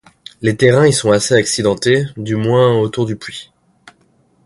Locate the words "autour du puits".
2.75-3.51